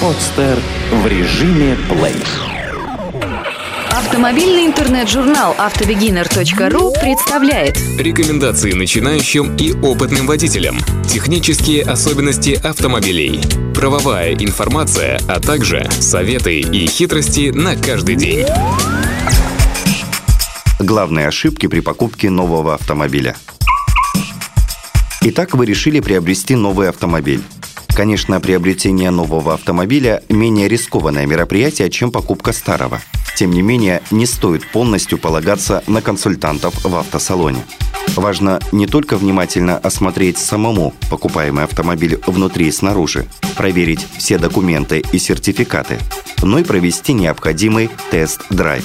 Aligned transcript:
Подстер 0.00 0.58
в 0.92 1.06
режиме 1.06 1.76
плей. 1.88 2.14
Автомобильный 3.90 4.66
интернет-журнал 4.66 5.54
автобегинер.ру 5.58 6.92
представляет 7.00 7.76
Рекомендации 7.98 8.72
начинающим 8.72 9.56
и 9.56 9.72
опытным 9.72 10.26
водителям. 10.26 10.78
Технические 11.08 11.82
особенности 11.82 12.60
автомобилей. 12.62 13.40
Правовая 13.74 14.34
информация, 14.34 15.18
а 15.28 15.40
также 15.40 15.88
советы 15.90 16.60
и 16.60 16.86
хитрости 16.86 17.50
на 17.50 17.74
каждый 17.74 18.16
день. 18.16 18.46
Главные 20.78 21.28
ошибки 21.28 21.66
при 21.66 21.80
покупке 21.80 22.30
нового 22.30 22.74
автомобиля. 22.74 23.34
Итак, 25.28 25.54
вы 25.54 25.66
решили 25.66 25.98
приобрести 25.98 26.54
новый 26.54 26.88
автомобиль. 26.88 27.42
Конечно, 27.96 28.40
приобретение 28.40 29.10
нового 29.10 29.54
автомобиля– 29.54 30.22
менее 30.28 30.68
рискованное 30.68 31.26
мероприятие, 31.26 31.90
чем 31.90 32.12
покупка 32.12 32.52
старого. 32.52 33.02
Тем 33.34 33.50
не 33.50 33.60
менее, 33.60 34.02
не 34.12 34.24
стоит 34.24 34.64
полностью 34.70 35.18
полагаться 35.18 35.82
на 35.88 36.00
консультантов 36.00 36.84
в 36.84 36.94
автосалоне. 36.94 37.58
Важно 38.14 38.60
не 38.70 38.86
только 38.86 39.16
внимательно 39.16 39.78
осмотреть 39.78 40.38
самому 40.38 40.94
покупаемый 41.10 41.64
автомобиль 41.64 42.20
внутри 42.28 42.68
и 42.68 42.70
снаружи, 42.70 43.26
проверить 43.56 44.06
все 44.18 44.38
документы 44.38 45.02
и 45.10 45.18
сертификаты, 45.18 45.98
но 46.40 46.60
и 46.60 46.62
провести 46.62 47.14
необходимый 47.14 47.90
тест-драйв. 48.12 48.84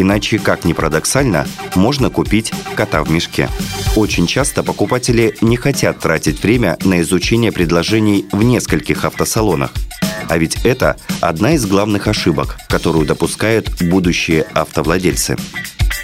Иначе, 0.00 0.38
как 0.38 0.64
ни 0.64 0.74
парадоксально, 0.74 1.44
можно 1.74 2.08
купить 2.08 2.52
кота 2.76 3.02
в 3.02 3.10
мешке. 3.10 3.48
Очень 3.96 4.28
часто 4.28 4.62
покупатели 4.62 5.36
не 5.40 5.56
хотят 5.56 5.98
тратить 5.98 6.40
время 6.40 6.78
на 6.84 7.00
изучение 7.00 7.50
предложений 7.50 8.26
в 8.30 8.44
нескольких 8.44 9.04
автосалонах. 9.04 9.72
А 10.28 10.38
ведь 10.38 10.64
это 10.64 10.96
одна 11.20 11.54
из 11.54 11.66
главных 11.66 12.06
ошибок, 12.06 12.58
которую 12.68 13.06
допускают 13.06 13.82
будущие 13.82 14.42
автовладельцы. 14.54 15.36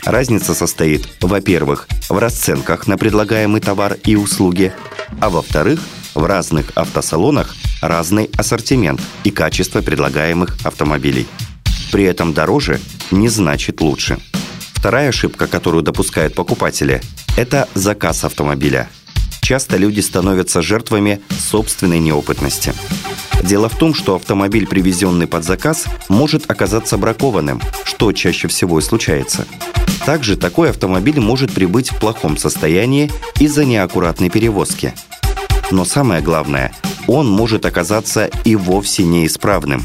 Разница 0.05 0.55
состоит, 0.55 1.07
во-первых, 1.21 1.87
в 2.09 2.19
расценках 2.19 2.89
на 2.89 2.99
предлагаемый 2.99 3.61
товар 3.61 3.97
и 4.05 4.17
услуги, 4.17 4.73
а 5.21 5.31
во-вторых, 5.31 5.79
в 6.17 6.25
разных 6.25 6.73
автосалонах 6.75 7.55
разный 7.81 8.29
ассортимент 8.37 9.01
и 9.23 9.31
качество 9.31 9.83
предлагаемых 9.83 10.57
автомобилей. 10.65 11.29
При 11.93 12.03
этом 12.03 12.33
дороже 12.33 12.81
не 13.15 13.29
значит 13.29 13.81
лучше. 13.81 14.19
Вторая 14.75 15.09
ошибка, 15.09 15.47
которую 15.47 15.83
допускают 15.83 16.35
покупатели, 16.35 17.01
это 17.37 17.69
заказ 17.75 18.25
автомобиля. 18.25 18.89
Часто 19.41 19.77
люди 19.77 20.01
становятся 20.01 20.63
жертвами 20.63 21.21
собственной 21.31 21.99
неопытности. 21.99 22.75
Дело 23.43 23.69
в 23.69 23.77
том, 23.77 23.95
что 23.95 24.15
автомобиль, 24.15 24.67
привезенный 24.67 25.27
под 25.27 25.45
заказ, 25.45 25.85
может 26.09 26.51
оказаться 26.51 26.97
бракованным, 26.97 27.61
что 27.85 28.13
чаще 28.13 28.49
всего 28.49 28.79
и 28.79 28.83
случается. 28.83 29.47
Также 30.07 30.37
такой 30.37 30.71
автомобиль 30.71 31.21
может 31.21 31.53
прибыть 31.53 31.91
в 31.91 31.99
плохом 31.99 32.37
состоянии 32.37 33.11
из-за 33.39 33.65
неаккуратной 33.65 34.31
перевозки. 34.31 34.95
Но 35.71 35.85
самое 35.85 36.23
главное, 36.23 36.73
он 37.07 37.29
может 37.29 37.67
оказаться 37.67 38.31
и 38.45 38.57
вовсе 38.57 39.05
неисправным. 39.05 39.83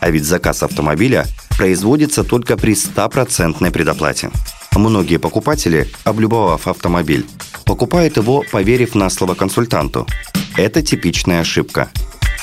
А 0.00 0.10
ведь 0.10 0.24
заказ 0.24 0.62
автомобиля 0.62 1.26
производится 1.62 2.24
только 2.24 2.56
при 2.56 2.74
стопроцентной 2.74 3.70
предоплате. 3.70 4.32
Многие 4.74 5.18
покупатели, 5.18 5.88
облюбовав 6.02 6.66
автомобиль, 6.66 7.24
покупают 7.64 8.16
его, 8.16 8.42
поверив 8.50 8.96
на 8.96 9.08
слово 9.10 9.34
консультанту. 9.34 10.08
Это 10.56 10.82
типичная 10.82 11.42
ошибка. 11.42 11.88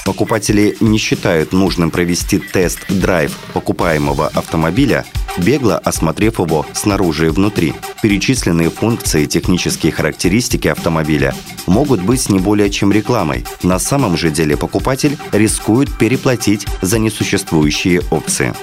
Покупатели 0.06 0.78
не 0.80 0.97
считают 0.97 1.52
нужным 1.52 1.92
провести 1.92 2.40
тест-драйв 2.40 3.36
покупаемого 3.52 4.28
автомобиля, 4.28 5.03
бегло 5.38 5.78
осмотрев 5.78 6.40
его 6.40 6.66
снаружи 6.72 7.25
и 7.25 7.30
внутри. 7.30 7.74
Перечисленные 8.01 8.69
функции 8.69 9.24
и 9.24 9.28
технические 9.28 9.91
характеристики 9.91 10.69
автомобиля 10.69 11.36
могут 11.68 12.01
быть 12.01 12.30
не 12.30 12.40
более 12.40 12.69
чем 12.69 12.94
рекламой. 12.94 13.44
На 13.63 13.80
самом 13.80 14.16
же 14.16 14.30
деле 14.30 14.56
покупатель 14.56 15.18
рискует 15.34 15.94
переплатить 15.97 16.66
за 16.81 17.00
несуществующие 17.00 18.01
опции. 18.12 18.53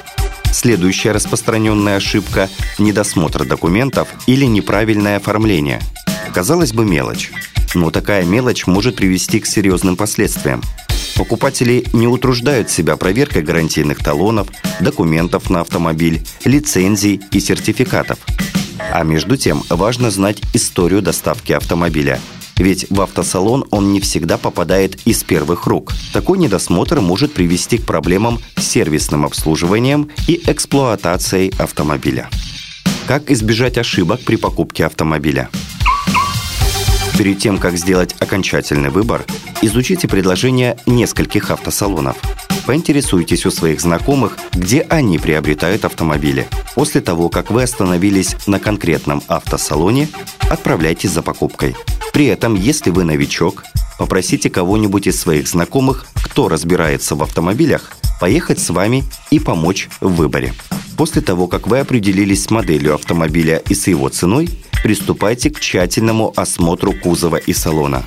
Следующая 0.57 1.13
распространенная 1.13 1.97
ошибка– 1.97 2.49
недосмотр 2.79 3.45
документов 3.45 4.09
или 4.27 4.47
неправильное 4.47 5.19
оформление. 5.19 5.83
Казалось 6.33 6.73
бы, 6.73 6.87
мелочь. 6.87 7.31
Но 7.75 7.91
такая 7.91 8.25
мелочь 8.25 8.67
может 8.67 8.97
привести 8.97 9.39
к 9.39 9.47
серьезным 9.47 9.99
последствиям. 9.99 10.63
Покупатели 11.15 11.85
не 11.93 12.09
утруждают 12.09 12.71
себя 12.71 12.97
проверкой 12.97 13.43
гарантийных 13.43 13.99
талонов, 13.99 14.49
документов 14.81 15.51
на 15.51 15.61
автомобиль, 15.61 16.27
лицензий 16.47 17.21
и 17.33 17.39
сертификатов. 17.39 18.19
А 18.79 19.03
между 19.03 19.37
тем 19.37 19.63
важно 19.69 20.11
знать 20.11 20.41
историю 20.55 21.03
доставки 21.03 21.53
автомобиля– 21.53 22.19
ведь 22.57 22.87
в 22.91 23.01
автосалон 23.01 23.65
он 23.71 23.93
не 23.93 24.01
всегда 24.01 24.39
попадает 24.39 24.99
из 25.05 25.23
первых 25.25 25.67
рук. 25.67 25.93
Такой 26.13 26.39
недосмотр 26.39 27.01
может 27.01 27.33
привести 27.33 27.79
к 27.79 27.87
проблемам 27.87 28.41
с 28.57 28.65
сервисным 28.65 29.25
обслуживанием 29.25 30.11
и 30.27 30.41
эксплуатацией 30.47 31.53
автомобиля. 31.59 32.29
Как 33.07 33.31
избежать 33.31 33.79
ошибок 33.79 34.21
при 34.25 34.37
покупке 34.37 34.85
автомобиля? 34.85 35.49
Перед 37.19 37.39
тем, 37.39 37.59
как 37.59 37.79
сделать 37.79 38.15
окончательный 38.19 38.91
выбор, 38.91 39.25
изучите 39.63 40.07
предложения 40.07 40.77
нескольких 40.85 41.51
автосалонов. 41.51 42.17
Поинтересуйтесь 42.67 43.47
у 43.47 43.51
своих 43.51 43.81
знакомых, 43.81 44.39
где 44.53 44.83
они 44.83 45.19
приобретают 45.19 45.87
автомобили. 45.87 46.47
После 46.75 47.01
того, 47.01 47.31
как 47.31 47.51
вы 47.51 47.63
остановились 47.63 48.37
на 48.47 48.61
конкретном 48.61 49.23
автосалоне, 49.29 50.09
отправляйтесь 50.51 51.11
за 51.11 51.23
покупкой. 51.23 51.75
При 52.13 52.27
этом, 52.27 52.55
если 52.55 52.91
вы 52.91 53.05
новичок, 53.05 53.65
попросите 53.99 54.51
кого-нибудь 54.51 55.07
из 55.07 55.19
своих 55.19 55.49
знакомых, 55.49 56.07
кто 56.23 56.49
разбирается 56.49 57.15
в 57.15 57.23
автомобилях, 57.23 57.97
поехать 58.21 58.59
с 58.59 58.69
вами 58.69 59.05
и 59.31 59.39
помочь 59.39 59.89
в 60.01 60.17
выборе. 60.17 60.53
После 60.97 61.23
того, 61.23 61.47
как 61.47 61.67
вы 61.67 61.79
определились 61.79 62.45
с 62.45 62.51
моделью 62.51 62.95
автомобиля 62.95 63.57
и 63.69 63.75
с 63.75 63.87
его 63.87 64.09
ценой, 64.09 64.49
приступайте 64.87 65.51
к 65.51 65.59
тщательному 65.59 66.33
осмотру 66.37 66.93
кузова 66.93 67.39
и 67.39 67.53
салона. 67.53 68.05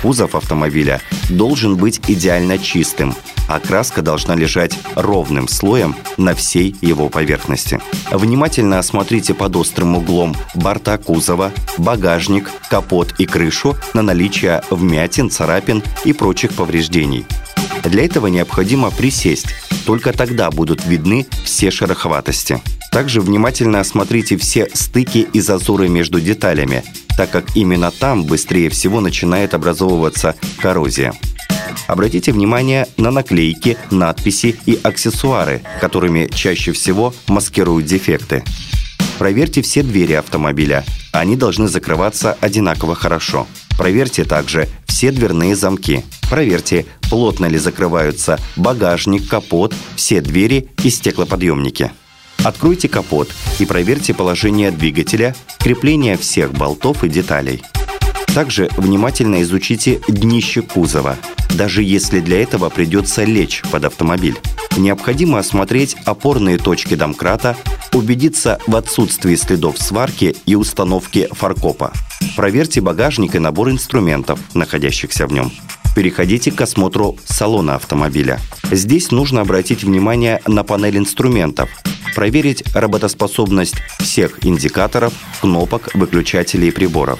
Кузов 0.00 0.34
автомобиля 0.34 1.02
должен 1.28 1.76
быть 1.76 2.00
идеально 2.08 2.56
чистым, 2.56 3.14
а 3.48 3.60
краска 3.60 4.00
должна 4.00 4.34
лежать 4.34 4.72
ровным 4.94 5.46
слоем 5.46 5.94
на 6.16 6.34
всей 6.34 6.74
его 6.80 7.10
поверхности. 7.10 7.82
Внимательно 8.10 8.78
осмотрите 8.78 9.34
под 9.34 9.54
острым 9.56 9.94
углом 9.94 10.34
борта 10.54 10.96
кузова, 10.96 11.52
багажник, 11.76 12.50
капот 12.70 13.14
и 13.18 13.26
крышу 13.26 13.76
на 13.92 14.00
наличие 14.00 14.62
вмятин, 14.70 15.28
царапин 15.28 15.82
и 16.06 16.14
прочих 16.14 16.54
повреждений. 16.54 17.26
Для 17.84 18.04
этого 18.04 18.26
необходимо 18.28 18.90
присесть, 18.90 19.46
только 19.86 20.12
тогда 20.12 20.50
будут 20.50 20.84
видны 20.86 21.26
все 21.44 21.70
шероховатости. 21.70 22.60
Также 22.92 23.20
внимательно 23.20 23.80
осмотрите 23.80 24.36
все 24.36 24.68
стыки 24.74 25.26
и 25.32 25.40
зазоры 25.40 25.88
между 25.88 26.20
деталями, 26.20 26.82
так 27.16 27.30
как 27.30 27.56
именно 27.56 27.90
там 27.90 28.24
быстрее 28.24 28.68
всего 28.68 29.00
начинает 29.00 29.54
образовываться 29.54 30.34
коррозия. 30.58 31.14
Обратите 31.86 32.32
внимание 32.32 32.86
на 32.96 33.10
наклейки, 33.10 33.76
надписи 33.90 34.56
и 34.66 34.78
аксессуары, 34.82 35.62
которыми 35.80 36.28
чаще 36.32 36.72
всего 36.72 37.14
маскируют 37.28 37.86
дефекты. 37.86 38.44
Проверьте 39.18 39.62
все 39.62 39.82
двери 39.82 40.14
автомобиля. 40.14 40.84
Они 41.12 41.36
должны 41.36 41.68
закрываться 41.68 42.36
одинаково 42.40 42.94
хорошо. 42.94 43.46
Проверьте 43.76 44.24
также 44.24 44.68
все 44.86 45.10
дверные 45.10 45.54
замки. 45.56 46.04
Проверьте, 46.30 46.86
плотно 47.10 47.46
ли 47.46 47.58
закрываются 47.58 48.38
багажник, 48.54 49.28
капот, 49.28 49.74
все 49.96 50.20
двери 50.20 50.68
и 50.84 50.88
стеклоподъемники. 50.88 51.90
Откройте 52.44 52.88
капот 52.88 53.28
и 53.58 53.66
проверьте 53.66 54.14
положение 54.14 54.70
двигателя, 54.70 55.34
крепление 55.58 56.16
всех 56.16 56.52
болтов 56.52 57.02
и 57.02 57.08
деталей. 57.08 57.62
Также 58.32 58.70
внимательно 58.76 59.42
изучите 59.42 60.00
днище 60.06 60.62
кузова, 60.62 61.16
даже 61.56 61.82
если 61.82 62.20
для 62.20 62.40
этого 62.40 62.70
придется 62.70 63.24
лечь 63.24 63.62
под 63.72 63.86
автомобиль. 63.86 64.38
Необходимо 64.76 65.40
осмотреть 65.40 65.96
опорные 66.04 66.58
точки 66.58 66.94
домкрата, 66.94 67.56
убедиться 67.92 68.60
в 68.68 68.76
отсутствии 68.76 69.34
следов 69.34 69.78
сварки 69.78 70.36
и 70.46 70.54
установки 70.54 71.28
фаркопа. 71.32 71.92
Проверьте 72.36 72.80
багажник 72.80 73.34
и 73.34 73.40
набор 73.40 73.70
инструментов, 73.70 74.38
находящихся 74.54 75.26
в 75.26 75.32
нем. 75.32 75.50
Переходите 76.00 76.50
к 76.50 76.58
осмотру 76.62 77.18
салона 77.26 77.74
автомобиля. 77.74 78.40
Здесь 78.70 79.10
нужно 79.10 79.42
обратить 79.42 79.84
внимание 79.84 80.40
на 80.46 80.64
панель 80.64 80.96
инструментов, 80.96 81.68
проверить 82.14 82.64
работоспособность 82.74 83.74
всех 83.98 84.42
индикаторов, 84.46 85.12
кнопок, 85.42 85.90
выключателей 85.92 86.68
и 86.68 86.70
приборов. 86.70 87.18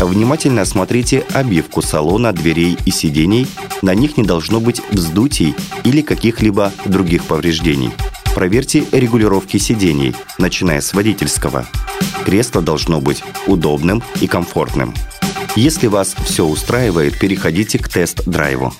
Внимательно 0.00 0.62
осмотрите 0.62 1.24
обивку 1.34 1.82
салона, 1.82 2.32
дверей 2.32 2.76
и 2.84 2.90
сидений. 2.90 3.46
На 3.80 3.94
них 3.94 4.16
не 4.16 4.24
должно 4.24 4.58
быть 4.58 4.82
вздутий 4.90 5.54
или 5.84 6.02
каких-либо 6.02 6.72
других 6.86 7.22
повреждений. 7.26 7.92
Проверьте 8.34 8.84
регулировки 8.90 9.58
сидений, 9.58 10.16
начиная 10.36 10.80
с 10.80 10.94
водительского. 10.94 11.64
Кресло 12.24 12.60
должно 12.60 13.00
быть 13.00 13.22
удобным 13.46 14.02
и 14.20 14.26
комфортным. 14.26 14.92
Если 15.56 15.86
вас 15.86 16.16
все 16.24 16.44
устраивает, 16.44 17.16
переходите 17.16 17.78
к 17.78 17.88
тест-драйву. 17.88 18.74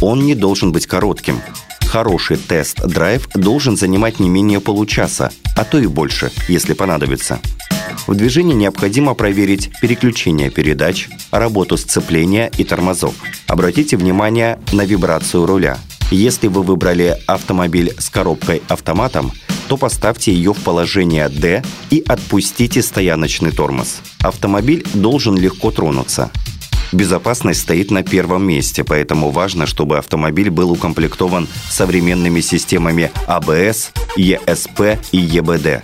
Он 0.00 0.24
не 0.24 0.34
должен 0.34 0.72
быть 0.72 0.86
коротким. 0.86 1.38
Хороший 1.82 2.38
тест-драйв 2.38 3.28
должен 3.34 3.76
занимать 3.76 4.20
не 4.20 4.30
менее 4.30 4.60
получаса, 4.60 5.30
а 5.54 5.64
то 5.64 5.78
и 5.78 5.86
больше, 5.86 6.32
если 6.48 6.72
понадобится. 6.72 7.40
В 8.06 8.14
движении 8.14 8.54
необходимо 8.54 9.12
проверить 9.12 9.70
переключение 9.82 10.50
передач, 10.50 11.08
работу 11.30 11.76
сцепления 11.76 12.50
и 12.56 12.64
тормозов. 12.64 13.14
Обратите 13.46 13.98
внимание 13.98 14.58
на 14.72 14.86
вибрацию 14.86 15.44
руля. 15.44 15.78
Если 16.10 16.48
вы 16.48 16.62
выбрали 16.62 17.18
автомобиль 17.26 17.94
с 17.98 18.08
коробкой 18.08 18.62
автоматом, 18.68 19.30
то 19.68 19.76
поставьте 19.76 20.32
ее 20.32 20.52
в 20.52 20.58
положение 20.58 21.28
D 21.28 21.62
и 21.90 22.02
отпустите 22.06 22.82
стояночный 22.82 23.50
тормоз. 23.50 24.00
Автомобиль 24.20 24.86
должен 24.94 25.36
легко 25.36 25.70
тронуться. 25.70 26.30
Безопасность 26.92 27.62
стоит 27.62 27.90
на 27.90 28.02
первом 28.02 28.46
месте, 28.46 28.84
поэтому 28.84 29.30
важно, 29.30 29.66
чтобы 29.66 29.98
автомобиль 29.98 30.50
был 30.50 30.70
укомплектован 30.70 31.48
современными 31.68 32.40
системами 32.40 33.10
ABS, 33.26 33.88
ESP 34.16 34.98
и 35.10 35.26
EBD. 35.26 35.82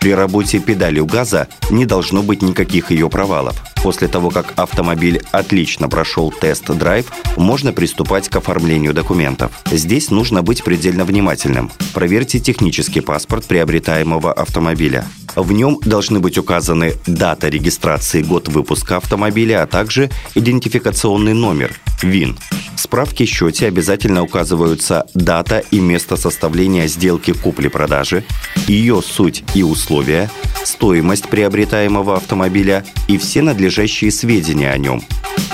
При 0.00 0.14
работе 0.14 0.58
педалью 0.58 1.06
газа 1.06 1.48
не 1.70 1.84
должно 1.86 2.22
быть 2.22 2.42
никаких 2.42 2.90
ее 2.90 3.10
провалов. 3.10 3.71
После 3.82 4.06
того, 4.06 4.30
как 4.30 4.54
автомобиль 4.56 5.20
отлично 5.32 5.88
прошел 5.88 6.30
тест-драйв, 6.30 7.12
можно 7.36 7.72
приступать 7.72 8.28
к 8.28 8.36
оформлению 8.36 8.94
документов. 8.94 9.60
Здесь 9.70 10.10
нужно 10.10 10.42
быть 10.42 10.62
предельно 10.62 11.04
внимательным. 11.04 11.70
Проверьте 11.92 12.38
технический 12.38 13.00
паспорт 13.00 13.44
приобретаемого 13.46 14.32
автомобиля. 14.32 15.04
В 15.34 15.52
нем 15.52 15.78
должны 15.84 16.20
быть 16.20 16.36
указаны 16.36 16.94
дата 17.06 17.48
регистрации, 17.48 18.22
год 18.22 18.48
выпуска 18.48 18.98
автомобиля, 18.98 19.62
а 19.62 19.66
также 19.66 20.10
идентификационный 20.34 21.34
номер– 21.34 21.72
ВИН. 22.02 22.36
В 22.76 22.80
справке-счете 22.80 23.66
обязательно 23.66 24.22
указываются 24.22 25.06
дата 25.14 25.62
и 25.70 25.80
место 25.80 26.16
составления 26.16 26.86
сделки 26.86 27.32
купли-продажи, 27.32 28.24
ее 28.66 29.00
суть 29.02 29.44
и 29.54 29.62
условия, 29.62 30.30
стоимость 30.64 31.28
приобретаемого 31.28 32.16
автомобиля 32.16 32.84
и 33.08 33.18
все 33.18 33.40
надлежащие 33.40 34.10
сведения 34.10 34.70
о 34.70 34.78
нем, 34.78 35.02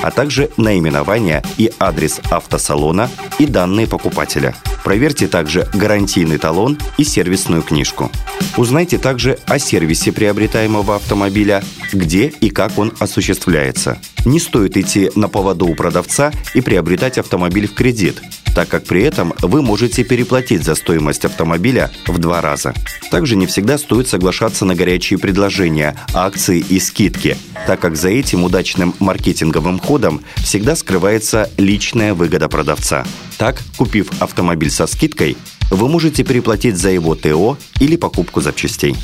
а 0.03 0.11
также 0.11 0.51
наименование 0.57 1.43
и 1.59 1.71
адрес 1.79 2.21
автосалона 2.31 3.11
и 3.39 3.47
данные 3.47 3.87
покупателя. 3.87 4.55
Проверьте 4.83 5.29
также 5.29 5.69
гарантийный 5.75 6.39
талон 6.39 6.79
и 6.97 7.05
сервисную 7.05 7.63
книжку. 7.63 8.11
Узнайте 8.57 8.97
также 8.97 9.39
о 9.47 9.59
сервисе 9.69 10.13
приобретаемого 10.13 10.97
автомобиля, 10.97 11.63
где 11.93 12.33
и 12.41 12.51
как 12.51 12.79
он 12.79 12.93
осуществляется. 12.99 13.99
Не 14.25 14.41
стоит 14.41 14.77
идти 14.77 15.11
на 15.15 15.29
поводу 15.29 15.67
у 15.67 15.75
продавца 15.75 16.33
и 16.55 16.61
приобретать 16.61 17.19
автомобиль 17.19 17.69
в 17.69 17.75
кредит, 17.75 18.21
так 18.55 18.69
как 18.69 18.85
при 18.85 19.03
этом 19.03 19.35
вы 19.43 19.63
можете 19.63 20.05
переплатить 20.05 20.65
за 20.65 20.75
стоимость 20.75 21.25
автомобиля 21.25 21.91
в 22.07 22.19
два 22.19 22.41
раза. 22.41 22.75
Также 23.11 23.37
не 23.37 23.47
всегда 23.47 23.79
стоит 23.79 24.09
соглашаться 24.09 24.65
на 24.65 24.75
горячие 24.75 25.19
предложения, 25.19 25.97
акции 26.15 26.65
и 26.69 26.81
скидки, 26.81 27.37
так 27.67 27.81
как 27.81 27.97
за 27.97 28.09
этим 28.09 28.45
удачным 28.45 28.95
маркетинговым 28.99 29.79
ходом 29.79 30.23
всегда 30.37 30.77
скрывается 30.77 31.51
личная 31.57 32.15
выгода 32.15 32.49
продавца. 32.49 33.07
Так, 33.37 33.63
купив 33.77 34.11
автомобиль 34.21 34.71
со 34.71 34.87
скидкой, 34.87 35.37
вы 35.71 35.89
можете 35.89 36.25
переплатить 36.25 36.77
за 36.77 36.91
его 36.91 37.15
ТО 37.15 37.59
или 37.79 37.97
покупку 37.97 38.41
запчастей. 38.41 38.97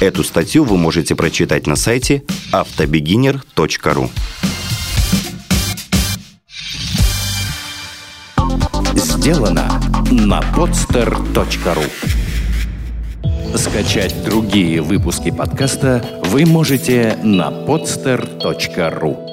Эту 0.00 0.22
статью 0.22 0.62
вы 0.62 0.76
можете 0.76 1.16
прочитать 1.16 1.66
на 1.66 1.74
сайте 1.74 2.22
автобегинер.ру. 2.52 4.10
Сделано 8.94 9.80
на 10.12 10.40
podster.ru 10.54 11.90
Скачать 13.56 14.24
другие 14.24 14.80
выпуски 14.82 15.32
подкаста 15.32 16.04
вы 16.26 16.46
можете 16.46 17.18
на 17.24 17.48
podster.ru 17.50 19.27